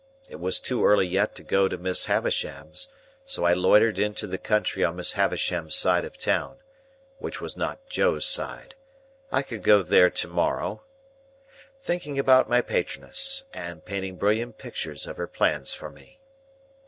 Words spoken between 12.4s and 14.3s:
my patroness, and painting